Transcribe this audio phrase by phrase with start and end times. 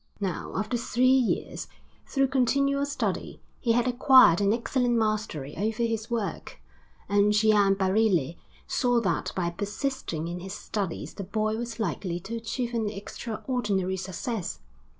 [0.19, 1.67] Now after three years,
[2.07, 6.59] through continual study, he had acquired an excellent mastery over his work,
[7.07, 8.33] and Gian Barile
[8.65, 13.95] saw that by persisting in his studies the boy was likely to achieve an extraordinary
[13.95, 14.57] success.